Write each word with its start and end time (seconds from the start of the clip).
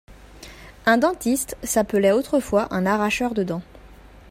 Un 0.87 0.97
dentiste 0.97 1.55
s’appelait 1.61 2.11
autrefois 2.11 2.73
un 2.73 2.87
arracheur 2.87 3.35
de 3.35 3.43
dent. 3.43 3.61